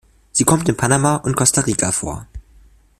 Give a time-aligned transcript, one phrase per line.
[0.31, 2.25] Sie kommt in Panama und Costa Rica vor.